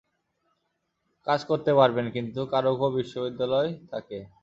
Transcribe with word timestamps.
কাজ 1.27 1.39
করতে 1.49 1.71
পারবেন, 1.79 2.05
কিন্তু 2.15 2.39
কারকও 2.53 2.87
বিশ্ববিদ্যালয় 2.97 3.69
তাঁকে 3.91 4.17